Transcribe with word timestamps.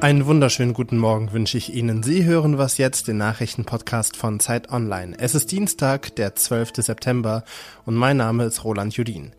Einen 0.00 0.26
wunderschönen 0.26 0.74
guten 0.74 0.96
Morgen 0.96 1.32
wünsche 1.32 1.58
ich 1.58 1.74
Ihnen. 1.74 2.04
Sie 2.04 2.24
hören 2.24 2.56
was 2.56 2.78
jetzt, 2.78 3.08
den 3.08 3.16
Nachrichtenpodcast 3.16 4.16
von 4.16 4.38
Zeit 4.38 4.70
Online. 4.70 5.16
Es 5.18 5.34
ist 5.34 5.50
Dienstag, 5.50 6.14
der 6.14 6.36
12. 6.36 6.70
September 6.76 7.42
und 7.84 7.96
mein 7.96 8.16
Name 8.16 8.44
ist 8.44 8.62
Roland 8.62 8.96
Judin. 8.96 9.32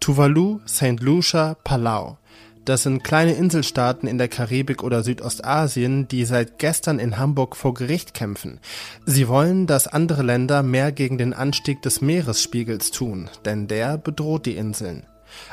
Tuvalu, 0.00 0.60
St. 0.68 1.00
Lucia, 1.00 1.56
Palau. 1.64 2.18
Das 2.66 2.82
sind 2.82 3.02
kleine 3.02 3.32
Inselstaaten 3.32 4.06
in 4.06 4.18
der 4.18 4.28
Karibik 4.28 4.82
oder 4.82 5.02
Südostasien, 5.02 6.06
die 6.06 6.26
seit 6.26 6.58
gestern 6.58 6.98
in 6.98 7.16
Hamburg 7.16 7.56
vor 7.56 7.72
Gericht 7.72 8.12
kämpfen. 8.12 8.60
Sie 9.06 9.26
wollen, 9.26 9.66
dass 9.66 9.86
andere 9.86 10.22
Länder 10.22 10.62
mehr 10.62 10.92
gegen 10.92 11.16
den 11.16 11.32
Anstieg 11.32 11.80
des 11.80 12.02
Meeresspiegels 12.02 12.90
tun, 12.90 13.30
denn 13.46 13.68
der 13.68 13.96
bedroht 13.96 14.44
die 14.44 14.56
Inseln. 14.56 15.06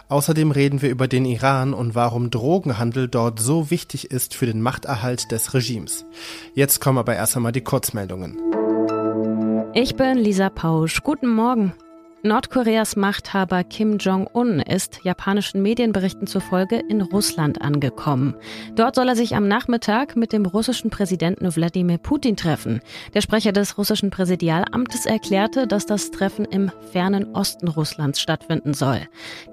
Außerdem 0.10 0.52
reden 0.52 0.82
wir 0.82 0.90
über 0.90 1.08
den 1.08 1.26
Iran 1.26 1.74
und 1.74 1.96
warum 1.96 2.30
Drogenhandel 2.30 3.08
dort 3.08 3.40
so 3.40 3.72
wichtig 3.72 4.12
ist 4.12 4.36
für 4.36 4.46
den 4.46 4.62
Machterhalt 4.62 5.32
des 5.32 5.54
Regimes. 5.54 6.06
Jetzt 6.54 6.82
kommen 6.82 6.98
aber 6.98 7.16
erst 7.16 7.36
einmal 7.36 7.52
die 7.52 7.62
Kurzmeldungen. 7.62 8.38
Ich 9.74 9.96
bin 9.96 10.18
Lisa 10.18 10.50
Pausch. 10.50 11.02
Guten 11.02 11.30
Morgen. 11.30 11.74
Nordkoreas 12.24 12.96
Machthaber 12.96 13.64
Kim 13.64 13.98
Jong-un 13.98 14.60
ist 14.60 15.00
japanischen 15.04 15.64
Medienberichten 15.64 16.28
zufolge 16.28 16.76
in 16.76 17.02
Russland 17.02 17.64
angekommen. 17.64 18.36
Dort 18.76 18.94
soll 18.94 19.10
er 19.10 19.16
sich 19.16 19.36
am 19.36 19.48
Nachmittag 19.48 20.16
mit 20.16 20.32
dem 20.32 20.46
russischen 20.46 20.92
Präsidenten 20.92 21.56
Wladimir 21.56 21.98
Putin 21.98 22.36
treffen. 22.36 22.82
Der 23.16 23.22
Sprecher 23.22 23.54
des 23.54 23.80
russischen 23.80 24.12
Präsidialamtes 24.12 25.08
erklärte, 25.08 25.66
dass 25.66 25.88
das 25.88 26.12
Treffen 26.12 26.46
im 26.46 26.72
fernen 26.92 27.34
Osten 27.34 27.68
Russlands 27.68 28.22
stattfinden 28.22 28.76
soll. 28.76 29.02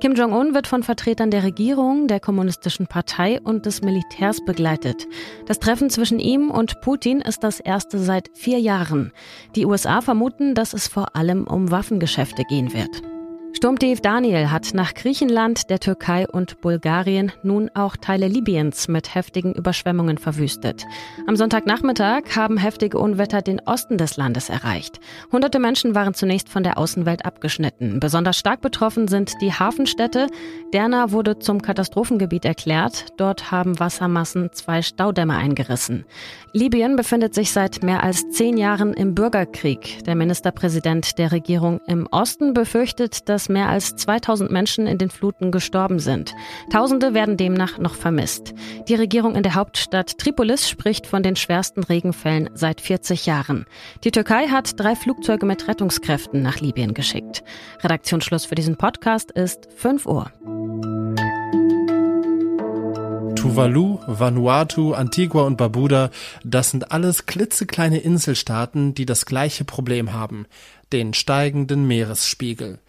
Kim 0.00 0.14
Jong-un 0.14 0.52
wird 0.52 0.66
von 0.66 0.82
Vertretern 0.82 1.30
der 1.30 1.44
Regierung, 1.44 2.06
der 2.06 2.20
Kommunistischen 2.20 2.86
Partei 2.86 3.40
und 3.40 3.64
des 3.64 3.80
Militärs 3.80 4.44
begleitet. 4.44 5.06
Das 5.46 5.58
Treffen 5.58 5.88
zwischen 5.88 6.18
ihm 6.18 6.50
und 6.50 6.82
Putin 6.82 7.22
ist 7.22 7.42
das 7.42 7.60
erste 7.60 7.98
seit 7.98 8.28
vier 8.34 8.58
Jahren. 8.58 9.12
Die 9.56 9.64
USA 9.64 10.02
vermuten, 10.02 10.54
dass 10.54 10.74
es 10.74 10.86
vor 10.86 11.16
allem 11.16 11.46
um 11.46 11.70
Waffengeschäfte 11.70 12.44
geht 12.44 12.57
gehen 12.58 12.72
wird. 12.72 13.17
Sturmtief 13.54 14.00
Daniel 14.00 14.52
hat 14.52 14.72
nach 14.74 14.94
Griechenland, 14.94 15.68
der 15.68 15.80
Türkei 15.80 16.28
und 16.28 16.60
Bulgarien 16.60 17.32
nun 17.42 17.70
auch 17.74 17.96
Teile 17.96 18.28
Libyens 18.28 18.86
mit 18.86 19.14
heftigen 19.14 19.52
Überschwemmungen 19.52 20.18
verwüstet. 20.18 20.84
Am 21.26 21.34
Sonntagnachmittag 21.34 22.36
haben 22.36 22.56
heftige 22.56 22.98
Unwetter 22.98 23.42
den 23.42 23.60
Osten 23.60 23.98
des 23.98 24.16
Landes 24.16 24.48
erreicht. 24.48 25.00
Hunderte 25.32 25.58
Menschen 25.58 25.94
waren 25.96 26.14
zunächst 26.14 26.48
von 26.48 26.62
der 26.62 26.78
Außenwelt 26.78 27.24
abgeschnitten. 27.24 27.98
Besonders 27.98 28.38
stark 28.38 28.60
betroffen 28.60 29.08
sind 29.08 29.32
die 29.40 29.52
Hafenstädte. 29.52 30.28
Derna 30.72 31.10
wurde 31.10 31.40
zum 31.40 31.60
Katastrophengebiet 31.60 32.44
erklärt. 32.44 33.06
Dort 33.16 33.50
haben 33.50 33.80
Wassermassen 33.80 34.50
zwei 34.52 34.82
Staudämme 34.82 35.36
eingerissen. 35.36 36.04
Libyen 36.52 36.96
befindet 36.96 37.34
sich 37.34 37.52
seit 37.52 37.82
mehr 37.82 38.02
als 38.02 38.28
zehn 38.30 38.56
Jahren 38.56 38.94
im 38.94 39.14
Bürgerkrieg. 39.14 40.04
Der 40.04 40.14
Ministerpräsident 40.14 41.18
der 41.18 41.32
Regierung 41.32 41.80
im 41.86 42.06
Osten 42.10 42.54
befürchtet, 42.54 43.28
dass 43.28 43.37
mehr 43.48 43.68
als 43.68 43.94
2000 43.94 44.50
Menschen 44.50 44.86
in 44.86 44.98
den 44.98 45.10
Fluten 45.10 45.52
gestorben 45.52 46.00
sind. 46.00 46.34
Tausende 46.72 47.14
werden 47.14 47.36
demnach 47.36 47.78
noch 47.78 47.94
vermisst. 47.94 48.54
Die 48.88 48.94
Regierung 48.96 49.36
in 49.36 49.42
der 49.44 49.54
Hauptstadt 49.54 50.18
Tripolis 50.18 50.68
spricht 50.68 51.06
von 51.06 51.22
den 51.22 51.36
schwersten 51.36 51.84
Regenfällen 51.84 52.50
seit 52.54 52.80
40 52.80 53.26
Jahren. 53.26 53.66
Die 54.02 54.10
Türkei 54.10 54.48
hat 54.48 54.80
drei 54.80 54.96
Flugzeuge 54.96 55.46
mit 55.46 55.68
Rettungskräften 55.68 56.42
nach 56.42 56.60
Libyen 56.60 56.94
geschickt. 56.94 57.44
Redaktionsschluss 57.84 58.46
für 58.46 58.54
diesen 58.54 58.76
Podcast 58.76 59.30
ist 59.30 59.68
5 59.76 60.06
Uhr. 60.06 60.32
Tuvalu, 63.38 63.98
Vanuatu, 64.06 64.94
Antigua 64.94 65.42
und 65.42 65.56
Barbuda, 65.56 66.10
das 66.44 66.70
sind 66.70 66.90
alles 66.90 67.26
klitzekleine 67.26 67.98
Inselstaaten, 67.98 68.94
die 68.94 69.06
das 69.06 69.26
gleiche 69.26 69.64
Problem 69.64 70.12
haben, 70.12 70.46
den 70.92 71.14
steigenden 71.14 71.86
Meeresspiegel. 71.86 72.80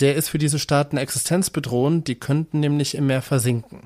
Der 0.00 0.16
ist 0.16 0.28
für 0.28 0.38
diese 0.38 0.58
Staaten 0.58 0.96
existenzbedrohend, 0.96 2.08
die 2.08 2.14
könnten 2.14 2.60
nämlich 2.60 2.94
im 2.94 3.06
Meer 3.06 3.22
versinken. 3.22 3.82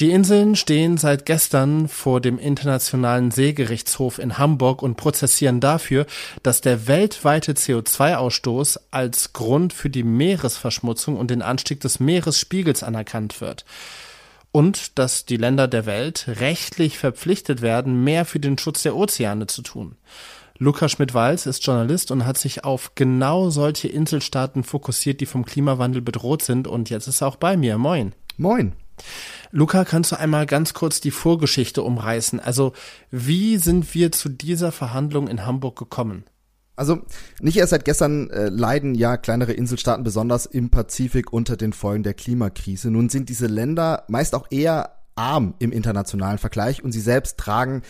Die 0.00 0.10
Inseln 0.10 0.56
stehen 0.56 0.96
seit 0.96 1.24
gestern 1.24 1.86
vor 1.86 2.20
dem 2.20 2.38
Internationalen 2.40 3.30
Seegerichtshof 3.30 4.18
in 4.18 4.38
Hamburg 4.38 4.82
und 4.82 4.96
prozessieren 4.96 5.60
dafür, 5.60 6.06
dass 6.42 6.60
der 6.60 6.88
weltweite 6.88 7.52
CO2-Ausstoß 7.52 8.80
als 8.90 9.32
Grund 9.32 9.72
für 9.72 9.90
die 9.90 10.02
Meeresverschmutzung 10.02 11.16
und 11.16 11.30
den 11.30 11.42
Anstieg 11.42 11.80
des 11.80 12.00
Meeresspiegels 12.00 12.82
anerkannt 12.82 13.40
wird 13.40 13.64
und 14.54 14.98
dass 14.98 15.26
die 15.26 15.36
Länder 15.36 15.66
der 15.66 15.84
Welt 15.84 16.26
rechtlich 16.28 16.98
verpflichtet 16.98 17.60
werden, 17.60 18.02
mehr 18.02 18.24
für 18.24 18.38
den 18.38 18.56
Schutz 18.56 18.82
der 18.82 18.94
Ozeane 18.94 19.48
zu 19.48 19.62
tun. 19.62 19.96
Lukas 20.58 20.92
Schmidt-Walz 20.92 21.46
ist 21.46 21.66
Journalist 21.66 22.12
und 22.12 22.24
hat 22.24 22.38
sich 22.38 22.62
auf 22.62 22.94
genau 22.94 23.50
solche 23.50 23.88
Inselstaaten 23.88 24.62
fokussiert, 24.62 25.20
die 25.20 25.26
vom 25.26 25.44
Klimawandel 25.44 26.00
bedroht 26.00 26.42
sind 26.42 26.68
und 26.68 26.90
jetzt 26.90 27.08
ist 27.08 27.22
er 27.22 27.28
auch 27.28 27.36
bei 27.36 27.56
mir. 27.56 27.76
Moin. 27.76 28.14
Moin. 28.36 28.72
Luca, 29.50 29.84
kannst 29.84 30.12
du 30.12 30.16
einmal 30.16 30.46
ganz 30.46 30.72
kurz 30.72 31.00
die 31.00 31.10
Vorgeschichte 31.10 31.82
umreißen? 31.82 32.38
Also, 32.38 32.72
wie 33.10 33.56
sind 33.56 33.94
wir 33.94 34.12
zu 34.12 34.28
dieser 34.28 34.70
Verhandlung 34.70 35.26
in 35.26 35.44
Hamburg 35.44 35.76
gekommen? 35.76 36.24
Also 36.76 37.02
nicht 37.40 37.56
erst 37.56 37.70
seit 37.70 37.84
gestern 37.84 38.30
äh, 38.30 38.48
leiden 38.48 38.94
ja 38.96 39.16
kleinere 39.16 39.52
Inselstaaten 39.52 40.02
besonders 40.02 40.46
im 40.46 40.70
Pazifik 40.70 41.32
unter 41.32 41.56
den 41.56 41.72
Folgen 41.72 42.02
der 42.02 42.14
Klimakrise. 42.14 42.90
Nun 42.90 43.08
sind 43.08 43.28
diese 43.28 43.46
Länder 43.46 44.04
meist 44.08 44.34
auch 44.34 44.46
eher 44.50 44.96
arm 45.14 45.54
im 45.60 45.70
internationalen 45.70 46.38
Vergleich 46.38 46.82
und 46.82 46.90
sie 46.90 47.00
selbst 47.00 47.38
tragen 47.38 47.82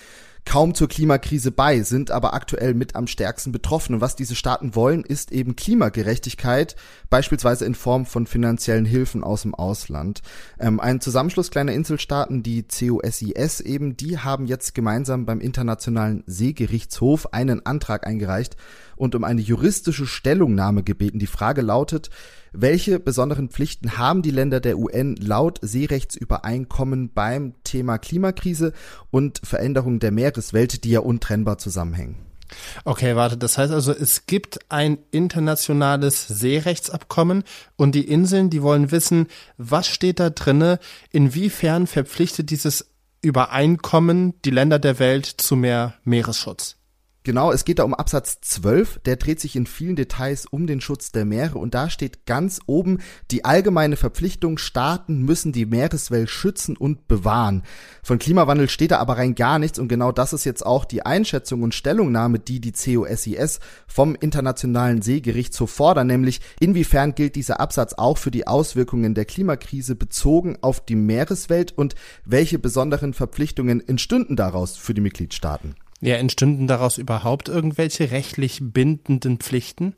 kaum 0.44 0.74
zur 0.74 0.88
Klimakrise 0.88 1.50
bei, 1.50 1.82
sind 1.82 2.10
aber 2.10 2.34
aktuell 2.34 2.74
mit 2.74 2.96
am 2.96 3.06
stärksten 3.06 3.52
betroffen. 3.52 3.94
Und 3.94 4.00
was 4.00 4.16
diese 4.16 4.34
Staaten 4.34 4.74
wollen, 4.74 5.02
ist 5.02 5.32
eben 5.32 5.56
Klimagerechtigkeit, 5.56 6.76
beispielsweise 7.10 7.64
in 7.64 7.74
Form 7.74 8.06
von 8.06 8.26
finanziellen 8.26 8.84
Hilfen 8.84 9.24
aus 9.24 9.42
dem 9.42 9.54
Ausland. 9.54 10.22
Ähm, 10.58 10.80
ein 10.80 11.00
Zusammenschluss 11.00 11.50
kleiner 11.50 11.72
Inselstaaten, 11.72 12.42
die 12.42 12.64
COSIS 12.64 13.60
eben, 13.60 13.96
die 13.96 14.18
haben 14.18 14.46
jetzt 14.46 14.74
gemeinsam 14.74 15.26
beim 15.26 15.40
Internationalen 15.40 16.24
Seegerichtshof 16.26 17.32
einen 17.32 17.64
Antrag 17.64 18.06
eingereicht 18.06 18.56
und 18.96 19.14
um 19.14 19.24
eine 19.24 19.40
juristische 19.40 20.06
Stellungnahme 20.06 20.82
gebeten. 20.82 21.18
Die 21.18 21.26
Frage 21.26 21.62
lautet, 21.62 22.10
welche 22.56 23.00
besonderen 23.00 23.48
Pflichten 23.48 23.98
haben 23.98 24.22
die 24.22 24.30
Länder 24.30 24.60
der 24.60 24.78
UN 24.78 25.16
laut 25.16 25.58
Seerechtsübereinkommen 25.60 27.10
beim 27.12 27.54
Thema 27.64 27.98
Klimakrise 27.98 28.72
und 29.10 29.40
Veränderung 29.42 29.98
der 29.98 30.12
Meereswelt, 30.34 30.84
die 30.84 30.90
ja 30.90 31.00
untrennbar 31.00 31.58
zusammenhängen? 31.58 32.16
Okay, 32.84 33.16
warte, 33.16 33.36
das 33.36 33.56
heißt 33.56 33.72
also, 33.72 33.92
es 33.92 34.26
gibt 34.26 34.58
ein 34.68 34.98
internationales 35.10 36.26
Seerechtsabkommen 36.28 37.44
und 37.76 37.94
die 37.94 38.06
Inseln, 38.08 38.50
die 38.50 38.62
wollen 38.62 38.90
wissen, 38.90 39.28
was 39.56 39.86
steht 39.86 40.20
da 40.20 40.30
drinne, 40.30 40.78
inwiefern 41.10 41.86
verpflichtet 41.86 42.50
dieses 42.50 42.90
Übereinkommen 43.22 44.34
die 44.44 44.50
Länder 44.50 44.78
der 44.78 44.98
Welt 44.98 45.26
zu 45.26 45.56
mehr 45.56 45.94
Meeresschutz? 46.04 46.76
Genau, 47.26 47.52
es 47.52 47.64
geht 47.64 47.78
da 47.78 47.84
um 47.84 47.94
Absatz 47.94 48.42
12, 48.42 49.00
der 49.06 49.16
dreht 49.16 49.40
sich 49.40 49.56
in 49.56 49.64
vielen 49.64 49.96
Details 49.96 50.44
um 50.44 50.66
den 50.66 50.82
Schutz 50.82 51.10
der 51.10 51.24
Meere 51.24 51.56
und 51.56 51.72
da 51.72 51.88
steht 51.88 52.26
ganz 52.26 52.60
oben 52.66 52.98
die 53.30 53.46
allgemeine 53.46 53.96
Verpflichtung, 53.96 54.58
Staaten 54.58 55.22
müssen 55.22 55.50
die 55.50 55.64
Meereswelt 55.64 56.28
schützen 56.28 56.76
und 56.76 57.08
bewahren. 57.08 57.62
Von 58.02 58.18
Klimawandel 58.18 58.68
steht 58.68 58.90
da 58.90 58.98
aber 58.98 59.16
rein 59.16 59.34
gar 59.34 59.58
nichts 59.58 59.78
und 59.78 59.88
genau 59.88 60.12
das 60.12 60.34
ist 60.34 60.44
jetzt 60.44 60.66
auch 60.66 60.84
die 60.84 61.06
Einschätzung 61.06 61.62
und 61.62 61.74
Stellungnahme, 61.74 62.40
die 62.40 62.60
die 62.60 62.72
COSIS 62.72 63.58
vom 63.86 64.14
Internationalen 64.16 65.00
Seegerichtshof 65.00 65.70
fordern, 65.70 66.08
nämlich 66.08 66.42
inwiefern 66.60 67.14
gilt 67.14 67.36
dieser 67.36 67.58
Absatz 67.58 67.94
auch 67.94 68.18
für 68.18 68.32
die 68.32 68.46
Auswirkungen 68.46 69.14
der 69.14 69.24
Klimakrise 69.24 69.94
bezogen 69.94 70.58
auf 70.60 70.84
die 70.84 70.96
Meereswelt 70.96 71.72
und 71.72 71.94
welche 72.26 72.58
besonderen 72.58 73.14
Verpflichtungen 73.14 73.80
entstünden 73.88 74.36
daraus 74.36 74.76
für 74.76 74.92
die 74.92 75.00
Mitgliedstaaten. 75.00 75.74
Ja, 76.04 76.16
entstünden 76.16 76.66
daraus 76.66 76.98
überhaupt 76.98 77.48
irgendwelche 77.48 78.10
rechtlich 78.10 78.58
bindenden 78.60 79.38
Pflichten? 79.38 79.94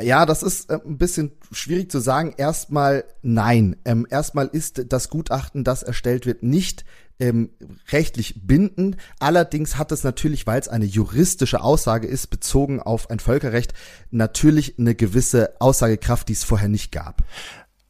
Ja, 0.00 0.26
das 0.26 0.44
ist 0.44 0.70
äh, 0.70 0.78
ein 0.86 0.96
bisschen 0.96 1.32
schwierig 1.50 1.90
zu 1.90 1.98
sagen. 1.98 2.34
Erstmal 2.36 3.02
nein. 3.20 3.74
Ähm, 3.84 4.06
erstmal 4.08 4.46
ist 4.46 4.92
das 4.92 5.08
Gutachten, 5.08 5.64
das 5.64 5.82
erstellt 5.82 6.24
wird, 6.24 6.44
nicht 6.44 6.84
ähm, 7.18 7.50
rechtlich 7.90 8.46
bindend. 8.46 8.96
Allerdings 9.18 9.76
hat 9.76 9.90
es 9.90 10.04
natürlich, 10.04 10.46
weil 10.46 10.60
es 10.60 10.68
eine 10.68 10.84
juristische 10.84 11.62
Aussage 11.62 12.06
ist, 12.06 12.28
bezogen 12.28 12.80
auf 12.80 13.10
ein 13.10 13.18
Völkerrecht, 13.18 13.74
natürlich 14.12 14.78
eine 14.78 14.94
gewisse 14.94 15.60
Aussagekraft, 15.60 16.28
die 16.28 16.34
es 16.34 16.44
vorher 16.44 16.68
nicht 16.68 16.92
gab. 16.92 17.24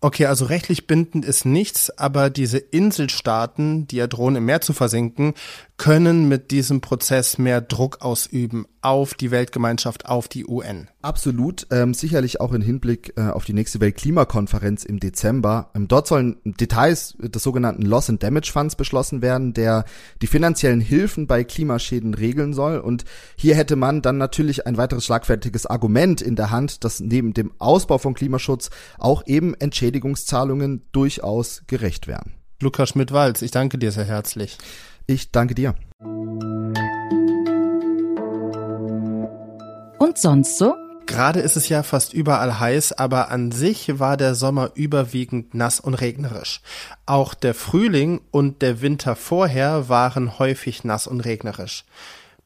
Okay, 0.00 0.26
also 0.26 0.44
rechtlich 0.44 0.86
bindend 0.86 1.24
ist 1.24 1.44
nichts, 1.44 1.90
aber 1.98 2.30
diese 2.30 2.58
Inselstaaten, 2.58 3.88
die 3.88 3.96
ja 3.96 4.06
drohen 4.06 4.36
im 4.36 4.44
Meer 4.44 4.60
zu 4.60 4.72
versinken, 4.72 5.34
können 5.76 6.28
mit 6.28 6.50
diesem 6.50 6.80
Prozess 6.80 7.38
mehr 7.38 7.60
Druck 7.60 8.00
ausüben 8.00 8.66
auf 8.80 9.14
die 9.14 9.30
Weltgemeinschaft, 9.30 10.06
auf 10.06 10.28
die 10.28 10.46
UN. 10.46 10.88
Absolut, 11.02 11.66
ähm, 11.70 11.94
sicherlich 11.94 12.40
auch 12.40 12.52
in 12.52 12.62
Hinblick 12.62 13.12
äh, 13.16 13.28
auf 13.28 13.44
die 13.44 13.52
nächste 13.52 13.80
Weltklimakonferenz 13.80 14.84
im 14.84 14.98
Dezember. 14.98 15.70
Ähm, 15.74 15.86
dort 15.88 16.08
sollen 16.08 16.36
Details 16.44 17.16
des 17.18 17.42
sogenannten 17.42 17.82
Loss 17.82 18.10
and 18.10 18.22
Damage 18.22 18.50
Funds 18.52 18.76
beschlossen 18.76 19.22
werden, 19.22 19.52
der 19.52 19.84
die 20.20 20.26
finanziellen 20.26 20.80
Hilfen 20.80 21.26
bei 21.26 21.44
Klimaschäden 21.44 22.14
regeln 22.14 22.54
soll. 22.54 22.78
Und 22.78 23.04
hier 23.36 23.54
hätte 23.54 23.76
man 23.76 24.02
dann 24.02 24.18
natürlich 24.18 24.66
ein 24.66 24.76
weiteres 24.76 25.04
schlagfertiges 25.04 25.66
Argument 25.66 26.20
in 26.20 26.34
der 26.34 26.50
Hand, 26.50 26.82
dass 26.84 27.00
neben 27.00 27.34
dem 27.34 27.52
Ausbau 27.58 27.98
von 27.98 28.14
Klimaschutz 28.14 28.70
auch 28.98 29.26
eben 29.26 29.54
Entschädigungszahlungen 29.88 30.82
durchaus 30.92 31.62
gerecht 31.66 32.06
wären. 32.06 32.34
Lukas 32.60 32.90
Schmidt-Walz, 32.90 33.40
ich 33.40 33.52
danke 33.52 33.78
dir 33.78 33.90
sehr 33.90 34.04
herzlich. 34.04 34.58
Ich 35.06 35.32
danke 35.32 35.54
dir. 35.54 35.74
Und 39.98 40.18
sonst 40.18 40.58
so? 40.58 40.74
Gerade 41.06 41.40
ist 41.40 41.56
es 41.56 41.70
ja 41.70 41.82
fast 41.82 42.12
überall 42.12 42.60
heiß, 42.60 42.92
aber 42.92 43.30
an 43.30 43.50
sich 43.50 43.98
war 43.98 44.18
der 44.18 44.34
Sommer 44.34 44.72
überwiegend 44.74 45.54
nass 45.54 45.80
und 45.80 45.94
regnerisch. 45.94 46.60
Auch 47.06 47.32
der 47.32 47.54
Frühling 47.54 48.20
und 48.30 48.60
der 48.60 48.82
Winter 48.82 49.16
vorher 49.16 49.88
waren 49.88 50.38
häufig 50.38 50.84
nass 50.84 51.06
und 51.06 51.20
regnerisch. 51.20 51.86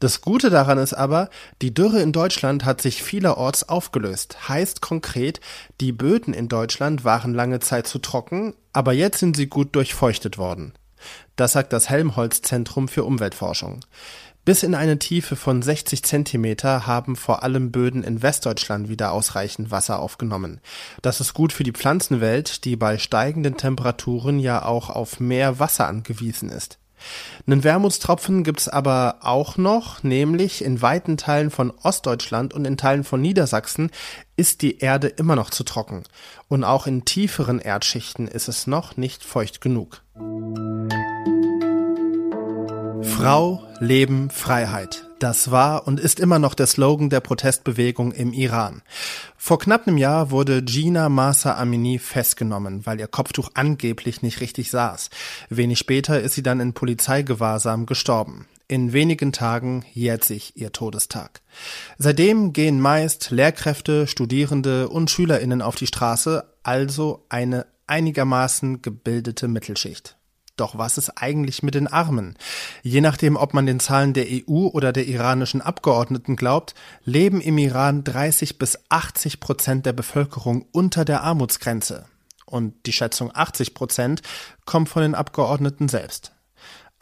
Das 0.02 0.20
Gute 0.20 0.50
daran 0.50 0.78
ist 0.78 0.94
aber, 0.94 1.31
die 1.60 1.72
Dürre 1.72 2.02
in 2.02 2.10
Deutschland 2.10 2.64
hat 2.64 2.82
sich 2.82 3.04
vielerorts 3.04 3.69
aufgelöst. 3.69 4.49
Heißt 4.49 4.81
konkret, 4.81 5.38
die 5.81 5.93
Böden 5.93 6.34
in 6.34 6.49
Deutschland 6.49 7.04
waren 7.04 7.32
lange 7.32 7.60
Zeit 7.60 7.87
zu 7.87 8.00
trocken, 8.00 8.56
aber 8.72 8.94
jetzt 8.94 9.20
sind 9.20 9.37
sie 9.37 9.46
gut 9.46 9.76
durchfeuchtet 9.76 10.38
worden. 10.38 10.72
Das 11.37 11.52
sagt 11.52 11.72
das 11.72 11.88
Helmholtz-Zentrum 11.88 12.88
für 12.88 13.04
Umweltforschung. 13.04 13.78
Bis 14.44 14.64
in 14.64 14.75
eine 14.75 14.99
Tiefe 14.99 15.37
von 15.37 15.62
60 15.62 16.02
Zentimeter 16.02 16.84
haben 16.84 17.14
vor 17.14 17.44
allem 17.44 17.70
Böden 17.70 18.02
in 18.02 18.22
Westdeutschland 18.22 18.88
wieder 18.88 19.12
ausreichend 19.12 19.70
Wasser 19.70 20.00
aufgenommen. 20.00 20.60
Das 21.02 21.20
ist 21.20 21.32
gut 21.32 21.52
für 21.52 21.62
die 21.62 21.70
Pflanzenwelt, 21.70 22.64
die 22.64 22.75
bei 22.75 22.98
steigenden 22.98 23.56
Temperaturen 23.56 24.40
ja 24.40 24.64
auch 24.64 24.90
auf 24.90 25.20
mehr 25.20 25.60
Wasser 25.60 25.87
angewiesen 25.87 26.48
ist. 26.48 26.81
Einen 27.46 27.64
Wermutstropfen 27.64 28.44
gibt's 28.44 28.69
aber 28.69 29.16
auch 29.20 29.56
noch, 29.56 30.02
nämlich 30.02 30.64
in 30.64 30.81
weiten 30.82 31.16
Teilen 31.16 31.50
von 31.50 31.72
Ostdeutschland 31.82 32.54
und 32.54 32.64
in 32.64 32.76
Teilen 32.76 33.04
von 33.04 33.20
Niedersachsen 33.20 33.90
ist 34.37 34.62
die 34.62 34.78
Erde 34.78 35.08
immer 35.08 35.37
noch 35.37 35.50
zu 35.50 35.64
trocken. 35.64 36.04
Und 36.49 36.64
auch 36.64 36.87
in 36.87 37.04
tieferen 37.04 37.58
Erdschichten 37.58 38.28
ist 38.28 38.49
es 38.49 38.66
noch 38.66 38.96
nicht 38.96 39.25
feucht 39.25 39.60
genug. 39.60 40.02
Frau, 43.02 43.64
Leben, 43.81 44.31
Freiheit. 44.31 45.08
Das 45.22 45.52
war 45.52 45.86
und 45.86 46.00
ist 46.00 46.19
immer 46.19 46.40
noch 46.40 46.52
der 46.52 46.66
Slogan 46.66 47.08
der 47.08 47.20
Protestbewegung 47.20 48.10
im 48.10 48.32
Iran. 48.32 48.82
Vor 49.36 49.60
knapp 49.60 49.86
einem 49.86 49.96
Jahr 49.96 50.32
wurde 50.32 50.64
Gina 50.64 51.08
Masa 51.08 51.54
Amini 51.58 52.00
festgenommen, 52.00 52.84
weil 52.86 52.98
ihr 52.98 53.06
Kopftuch 53.06 53.50
angeblich 53.54 54.22
nicht 54.22 54.40
richtig 54.40 54.72
saß. 54.72 55.10
Wenig 55.48 55.78
später 55.78 56.20
ist 56.20 56.34
sie 56.34 56.42
dann 56.42 56.58
in 56.58 56.72
Polizeigewahrsam 56.72 57.86
gestorben. 57.86 58.48
In 58.66 58.92
wenigen 58.92 59.30
Tagen 59.30 59.84
jährt 59.92 60.24
sich 60.24 60.56
ihr 60.56 60.72
Todestag. 60.72 61.40
Seitdem 61.98 62.52
gehen 62.52 62.80
meist 62.80 63.30
Lehrkräfte, 63.30 64.08
Studierende 64.08 64.88
und 64.88 65.08
Schülerinnen 65.08 65.62
auf 65.62 65.76
die 65.76 65.86
Straße, 65.86 66.42
also 66.64 67.24
eine 67.28 67.66
einigermaßen 67.86 68.82
gebildete 68.82 69.46
Mittelschicht. 69.46 70.16
Doch 70.56 70.76
was 70.76 70.99
ist 70.99 71.10
eigentlich 71.16 71.62
mit 71.62 71.75
den 71.75 71.87
Armen? 71.87 72.37
Je 72.82 73.00
nachdem, 73.00 73.37
ob 73.37 73.54
man 73.54 73.66
den 73.66 73.81
Zahlen 73.81 74.12
der 74.12 74.26
EU 74.26 74.66
oder 74.66 74.93
der 74.93 75.06
iranischen 75.06 75.62
Abgeordneten 75.62 76.37
glaubt, 76.37 76.75
leben 77.04 77.40
im 77.40 77.56
Iran 77.58 78.04
30 78.04 78.58
bis 78.58 78.78
80 78.90 79.40
Prozent 79.40 79.87
der 79.87 79.94
Bevölkerung 79.94 80.66
unter 80.72 81.04
der 81.04 81.22
Armutsgrenze. 81.22 82.04
Und 82.44 82.75
die 82.84 82.93
Schätzung 82.93 83.31
80 83.34 83.72
Prozent 83.72 84.20
kommt 84.66 84.90
von 84.90 85.02
den 85.02 85.14
Abgeordneten 85.14 85.88
selbst. 85.88 86.32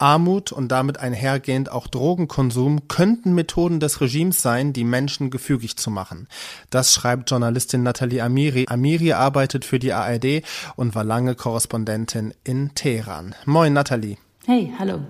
Armut 0.01 0.51
und 0.51 0.69
damit 0.69 0.99
einhergehend 0.99 1.71
auch 1.71 1.87
Drogenkonsum 1.87 2.87
könnten 2.87 3.33
Methoden 3.33 3.79
des 3.79 4.01
Regimes 4.01 4.41
sein, 4.41 4.73
die 4.73 4.83
Menschen 4.83 5.29
gefügig 5.29 5.77
zu 5.77 5.91
machen. 5.91 6.27
Das 6.69 6.93
schreibt 6.93 7.29
Journalistin 7.29 7.83
Nathalie 7.83 8.23
Amiri. 8.23 8.65
Amiri 8.67 9.13
arbeitet 9.13 9.63
für 9.63 9.79
die 9.79 9.93
ARD 9.93 10.43
und 10.75 10.95
war 10.95 11.03
lange 11.03 11.35
Korrespondentin 11.35 12.33
in 12.43 12.73
Teheran. 12.73 13.35
Moin 13.45 13.73
Nathalie. 13.73 14.17
Hey, 14.45 14.73
hallo. 14.79 15.01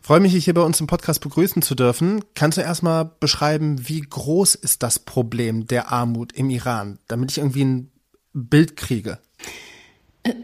Freue 0.00 0.20
mich, 0.20 0.32
dich 0.32 0.44
hier 0.44 0.54
bei 0.54 0.62
uns 0.62 0.80
im 0.80 0.86
Podcast 0.86 1.20
begrüßen 1.20 1.60
zu 1.60 1.74
dürfen. 1.74 2.24
Kannst 2.34 2.56
du 2.56 2.62
erstmal 2.62 3.10
beschreiben, 3.18 3.88
wie 3.88 4.00
groß 4.00 4.54
ist 4.54 4.84
das 4.84 5.00
Problem 5.00 5.66
der 5.66 5.90
Armut 5.90 6.32
im 6.32 6.50
Iran, 6.50 6.98
damit 7.08 7.32
ich 7.32 7.38
irgendwie 7.38 7.64
ein 7.64 7.90
Bild 8.32 8.76
kriege? 8.76 9.18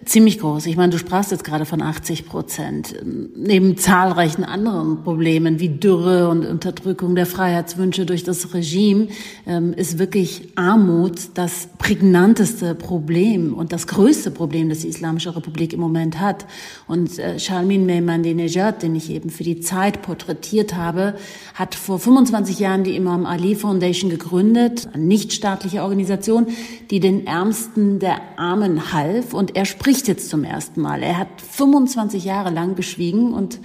Ziemlich 0.06 0.38
groß. 0.38 0.64
Ich 0.66 0.78
meine, 0.78 0.92
du 0.92 0.98
sprachst 0.98 1.32
jetzt 1.32 1.44
gerade 1.44 1.66
von 1.66 1.82
80 1.82 2.24
Prozent. 2.24 2.94
Neben 3.36 3.76
zahlreichen 3.76 4.42
anderen 4.42 5.02
Problemen 5.02 5.60
wie 5.60 5.68
Dürre 5.68 6.30
und 6.30 6.46
Unterdrückung 6.46 7.14
der 7.14 7.26
Freiheitswünsche 7.26 8.06
durch 8.06 8.24
das 8.24 8.54
Regime 8.54 9.08
ähm, 9.46 9.74
ist 9.74 9.98
wirklich 9.98 10.48
Armut 10.54 11.18
das 11.34 11.68
prägnanteste 11.76 12.74
Problem 12.74 13.52
und 13.52 13.72
das 13.72 13.86
größte 13.86 14.30
Problem, 14.30 14.70
das 14.70 14.78
die 14.78 14.88
Islamische 14.88 15.36
Republik 15.36 15.74
im 15.74 15.80
Moment 15.80 16.20
hat. 16.20 16.46
Und 16.86 17.18
äh, 17.18 17.38
Shalmin 17.38 17.84
Mehmandinejad, 17.84 18.82
den 18.82 18.96
ich 18.96 19.10
eben 19.10 19.28
für 19.28 19.44
die 19.44 19.60
Zeit 19.60 20.00
porträtiert 20.00 20.74
habe, 20.74 21.16
hat 21.52 21.74
vor 21.74 21.98
25 21.98 22.60
Jahren 22.60 22.82
die 22.82 22.96
Imam 22.96 23.26
Ali 23.26 23.54
Foundation 23.54 24.08
gegründet, 24.08 24.88
eine 24.94 25.04
nichtstaatliche 25.04 25.82
Organisation, 25.82 26.46
die 26.90 27.00
den 27.00 27.26
Ärmsten 27.26 27.98
der 27.98 28.20
Armen 28.38 28.94
half 28.94 29.34
und 29.34 29.54
er 29.54 29.65
spricht 29.66 30.08
jetzt 30.08 30.30
zum 30.30 30.44
ersten 30.44 30.80
Mal. 30.80 31.02
Er 31.02 31.18
hat 31.18 31.40
25 31.40 32.24
Jahre 32.24 32.50
lang 32.50 32.74
geschwiegen 32.74 33.32
und 33.32 33.60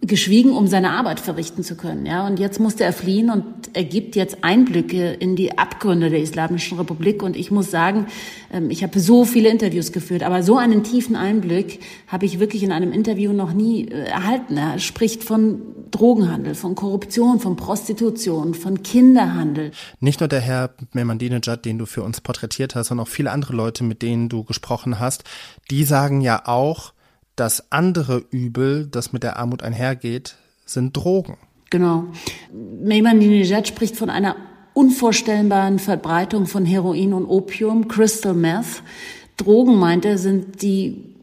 geschwiegen, 0.00 0.52
um 0.52 0.66
seine 0.68 0.90
Arbeit 0.90 1.18
verrichten 1.18 1.64
zu 1.64 1.76
können. 1.76 2.06
Ja, 2.06 2.26
und 2.26 2.38
jetzt 2.38 2.60
musste 2.60 2.84
er 2.84 2.92
fliehen 2.92 3.30
und 3.30 3.44
er 3.72 3.84
gibt 3.84 4.14
jetzt 4.14 4.44
Einblicke 4.44 5.12
in 5.12 5.34
die 5.34 5.58
Abgründe 5.58 6.10
der 6.10 6.20
Islamischen 6.20 6.78
Republik. 6.78 7.22
Und 7.22 7.36
ich 7.36 7.50
muss 7.50 7.70
sagen, 7.70 8.06
ähm, 8.52 8.70
ich 8.70 8.82
habe 8.82 9.00
so 9.00 9.24
viele 9.24 9.48
Interviews 9.48 9.92
geführt, 9.92 10.22
aber 10.22 10.42
so 10.42 10.56
einen 10.56 10.84
tiefen 10.84 11.16
Einblick 11.16 11.80
habe 12.06 12.26
ich 12.26 12.38
wirklich 12.38 12.62
in 12.62 12.72
einem 12.72 12.92
Interview 12.92 13.32
noch 13.32 13.52
nie 13.52 13.88
äh, 13.88 14.04
erhalten. 14.04 14.56
Er 14.56 14.78
spricht 14.78 15.24
von 15.24 15.62
Drogenhandel, 15.90 16.54
von 16.54 16.74
Korruption, 16.74 17.40
von 17.40 17.56
Prostitution, 17.56 18.54
von 18.54 18.82
Kinderhandel. 18.82 19.70
Nicht 20.00 20.20
nur 20.20 20.28
der 20.28 20.40
Herr 20.40 20.70
Mehmandinejad, 20.92 21.64
den 21.64 21.78
du 21.78 21.86
für 21.86 22.02
uns 22.02 22.20
porträtiert 22.20 22.74
hast, 22.74 22.88
sondern 22.88 23.06
auch 23.06 23.10
viele 23.10 23.30
andere 23.30 23.54
Leute, 23.54 23.84
mit 23.84 24.02
denen 24.02 24.28
du 24.28 24.44
gesprochen 24.44 24.98
hast, 24.98 25.24
die 25.70 25.84
sagen 25.84 26.20
ja 26.20 26.42
auch, 26.46 26.92
das 27.36 27.70
andere 27.70 28.24
Übel, 28.30 28.86
das 28.86 29.12
mit 29.12 29.22
der 29.22 29.38
Armut 29.38 29.62
einhergeht, 29.62 30.36
sind 30.64 30.96
Drogen. 30.96 31.36
Genau. 31.70 32.04
Mehmandinejad 32.52 33.68
spricht 33.68 33.96
von 33.96 34.08
einer 34.08 34.36
unvorstellbaren 34.72 35.78
Verbreitung 35.78 36.46
von 36.46 36.64
Heroin 36.64 37.12
und 37.12 37.26
Opium, 37.26 37.88
Crystal 37.88 38.34
Meth. 38.34 38.82
Drogen, 39.36 39.76
meint 39.76 40.04
er, 40.04 40.16
sind 40.18 40.62
die 40.62 41.15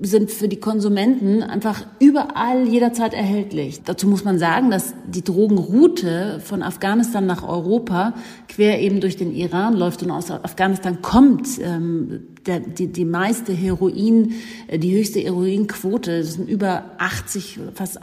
sind 0.00 0.30
für 0.30 0.48
die 0.48 0.60
Konsumenten 0.60 1.42
einfach 1.42 1.86
überall 2.00 2.68
jederzeit 2.68 3.14
erhältlich. 3.14 3.82
Dazu 3.82 4.06
muss 4.06 4.24
man 4.24 4.38
sagen, 4.38 4.70
dass 4.70 4.94
die 5.06 5.24
Drogenroute 5.24 6.40
von 6.44 6.62
Afghanistan 6.62 7.24
nach 7.24 7.46
Europa 7.46 8.14
quer 8.48 8.80
eben 8.80 9.00
durch 9.00 9.16
den 9.16 9.34
Iran 9.34 9.74
läuft 9.74 10.02
und 10.02 10.10
aus 10.10 10.30
Afghanistan 10.30 11.00
kommt 11.00 11.48
ähm, 11.62 12.35
der, 12.46 12.60
die, 12.60 12.86
die 12.88 13.04
meiste 13.04 13.52
Heroin, 13.52 14.34
äh, 14.68 14.78
die 14.78 14.96
höchste 14.96 15.20
Heroinquote, 15.20 16.18
das 16.18 16.34
sind 16.34 16.48
über 16.48 16.84
80, 16.98 17.58
fast, 17.74 17.98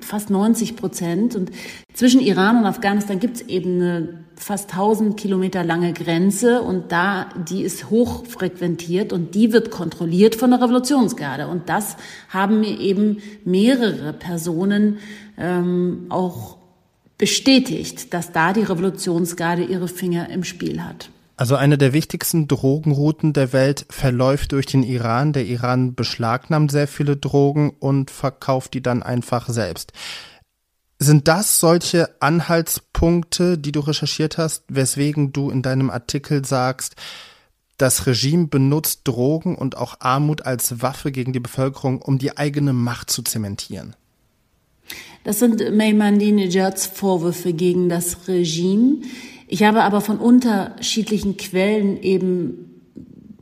fast 0.00 0.30
90 0.30 0.76
Prozent. 0.76 1.36
Und 1.36 1.50
zwischen 1.92 2.20
Iran 2.20 2.58
und 2.58 2.66
Afghanistan 2.66 3.20
gibt 3.20 3.36
es 3.36 3.42
eben 3.42 3.80
eine 3.80 4.24
fast 4.36 4.72
1000 4.72 5.18
Kilometer 5.18 5.62
lange 5.62 5.92
Grenze 5.92 6.62
und 6.62 6.92
da, 6.92 7.28
die 7.48 7.62
ist 7.62 7.90
hoch 7.90 8.24
frequentiert 8.26 9.12
und 9.12 9.34
die 9.34 9.52
wird 9.52 9.70
kontrolliert 9.70 10.34
von 10.34 10.50
der 10.50 10.62
Revolutionsgarde. 10.62 11.46
Und 11.46 11.68
das 11.68 11.96
haben 12.30 12.60
mir 12.60 12.80
eben 12.80 13.18
mehrere 13.44 14.14
Personen 14.14 14.98
ähm, 15.36 16.06
auch 16.08 16.56
bestätigt, 17.18 18.14
dass 18.14 18.32
da 18.32 18.54
die 18.54 18.62
Revolutionsgarde 18.62 19.62
ihre 19.64 19.88
Finger 19.88 20.30
im 20.30 20.42
Spiel 20.42 20.82
hat. 20.82 21.10
Also 21.40 21.56
eine 21.56 21.78
der 21.78 21.94
wichtigsten 21.94 22.48
Drogenrouten 22.48 23.32
der 23.32 23.54
Welt 23.54 23.86
verläuft 23.88 24.52
durch 24.52 24.66
den 24.66 24.82
Iran. 24.82 25.32
Der 25.32 25.46
Iran 25.46 25.94
beschlagnahmt 25.94 26.70
sehr 26.70 26.86
viele 26.86 27.16
Drogen 27.16 27.70
und 27.70 28.10
verkauft 28.10 28.74
die 28.74 28.82
dann 28.82 29.02
einfach 29.02 29.48
selbst. 29.48 29.94
Sind 30.98 31.28
das 31.28 31.58
solche 31.58 32.10
Anhaltspunkte, 32.20 33.56
die 33.56 33.72
du 33.72 33.80
recherchiert 33.80 34.36
hast, 34.36 34.64
weswegen 34.68 35.32
du 35.32 35.48
in 35.48 35.62
deinem 35.62 35.88
Artikel 35.88 36.44
sagst, 36.44 36.96
Das 37.78 38.06
Regime 38.06 38.48
benutzt 38.48 39.08
Drogen 39.08 39.56
und 39.56 39.78
auch 39.78 39.96
Armut 40.00 40.44
als 40.44 40.82
Waffe 40.82 41.10
gegen 41.10 41.32
die 41.32 41.40
Bevölkerung, 41.40 42.02
um 42.02 42.18
die 42.18 42.36
eigene 42.36 42.74
Macht 42.74 43.08
zu 43.08 43.22
zementieren. 43.22 43.96
Das 45.24 45.38
sind 45.38 45.74
Mehmandinejads 45.74 46.84
Vorwürfe 46.84 47.54
gegen 47.54 47.88
das 47.88 48.28
Regime. 48.28 48.98
Ich 49.52 49.64
habe 49.64 49.82
aber 49.82 50.00
von 50.00 50.18
unterschiedlichen 50.18 51.36
Quellen 51.36 52.00
eben 52.00 52.70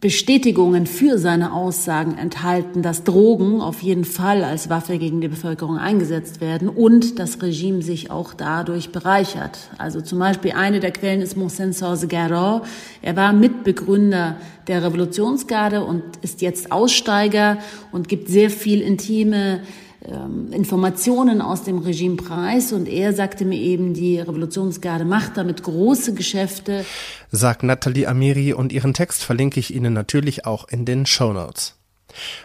Bestätigungen 0.00 0.86
für 0.86 1.18
seine 1.18 1.52
Aussagen 1.52 2.16
enthalten, 2.16 2.80
dass 2.80 3.04
Drogen 3.04 3.60
auf 3.60 3.82
jeden 3.82 4.06
Fall 4.06 4.42
als 4.42 4.70
Waffe 4.70 4.96
gegen 4.96 5.20
die 5.20 5.28
Bevölkerung 5.28 5.76
eingesetzt 5.76 6.40
werden 6.40 6.70
und 6.70 7.18
das 7.18 7.42
Regime 7.42 7.82
sich 7.82 8.10
auch 8.10 8.32
dadurch 8.32 8.90
bereichert. 8.90 9.58
Also 9.76 10.00
zum 10.00 10.18
Beispiel 10.18 10.52
eine 10.52 10.80
der 10.80 10.92
Quellen 10.92 11.20
ist 11.20 11.36
Mohsen 11.36 11.74
Sorse-Garot. 11.74 12.62
Er 13.02 13.14
war 13.14 13.34
Mitbegründer 13.34 14.36
der 14.66 14.84
Revolutionsgarde 14.84 15.84
und 15.84 16.04
ist 16.22 16.40
jetzt 16.40 16.72
Aussteiger 16.72 17.58
und 17.92 18.08
gibt 18.08 18.28
sehr 18.28 18.48
viel 18.48 18.80
intime 18.80 19.60
ähm, 20.04 20.52
Informationen 20.52 21.40
aus 21.40 21.64
dem 21.64 21.78
Regime 21.78 22.16
preis 22.16 22.72
und 22.72 22.88
er 22.88 23.12
sagte 23.12 23.44
mir 23.44 23.58
eben, 23.58 23.94
die 23.94 24.20
Revolutionsgarde 24.20 25.04
macht 25.04 25.36
damit 25.36 25.62
große 25.62 26.14
Geschäfte. 26.14 26.84
Sagt 27.30 27.62
Nathalie 27.62 28.06
Amiri 28.06 28.52
und 28.52 28.72
ihren 28.72 28.94
Text 28.94 29.24
verlinke 29.24 29.58
ich 29.58 29.74
Ihnen 29.74 29.92
natürlich 29.92 30.46
auch 30.46 30.68
in 30.68 30.84
den 30.84 31.04
Show 31.04 31.32
Notes. 31.32 31.74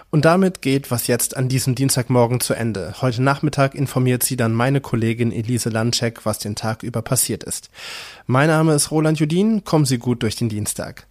Und 0.10 0.26
damit 0.26 0.62
geht 0.62 0.92
was 0.92 1.08
jetzt 1.08 1.38
an 1.38 1.48
diesem 1.48 1.76
Dienstagmorgen 1.76 2.40
zu 2.40 2.54
Ende. 2.54 2.96
Heute 3.02 3.22
Nachmittag 3.24 3.76
informiert 3.76 4.24
sie 4.24 4.36
dann 4.36 4.54
meine 4.54 4.82
Kollegin 4.82 5.32
Elise 5.32 5.70
Landcheck, 5.70 6.26
was 6.26 6.40
den 6.40 6.56
Tag 6.56 6.84
über 6.84 7.02
passiert 7.02 7.44
ist. 7.44 7.70
Mein 8.26 8.50
Name 8.50 8.74
ist 8.74 8.92
Roland 8.92 9.20
Judin, 9.20 9.64
kommen 9.64 9.86
Sie 9.86 9.98
gut 9.98 10.24
durch 10.24 10.36
den 10.36 10.50
Dienstag. 10.50 11.08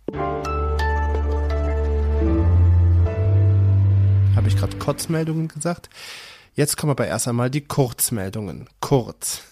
Habe 4.37 4.49
ich 4.49 4.57
gerade 4.57 4.77
Kotzmeldungen 4.77 5.49
gesagt? 5.49 5.89
Jetzt 6.55 6.77
kommen 6.77 6.91
aber 6.91 7.07
erst 7.07 7.29
einmal 7.29 7.51
die 7.51 7.63
Kurzmeldungen. 7.63 8.69
Kurz. 8.81 9.52